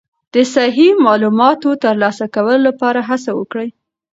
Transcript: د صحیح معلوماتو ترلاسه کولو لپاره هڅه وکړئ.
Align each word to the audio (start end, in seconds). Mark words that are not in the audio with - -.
د 0.33 0.35
صحیح 0.55 0.91
معلوماتو 1.05 1.69
ترلاسه 1.83 2.25
کولو 2.35 2.59
لپاره 2.67 2.99
هڅه 3.09 3.31
وکړئ. 3.39 3.69